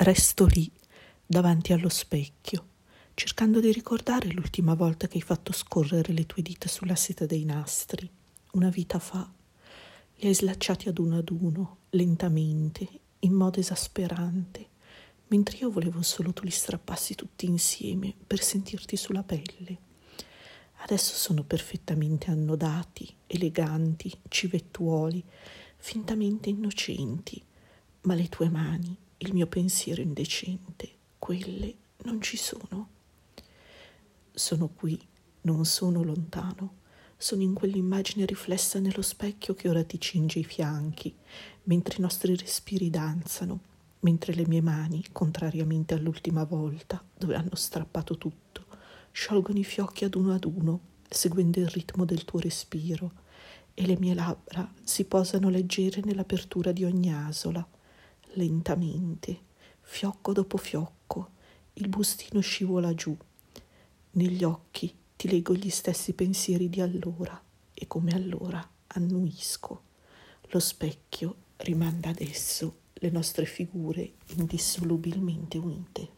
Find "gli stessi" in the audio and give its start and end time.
65.54-66.12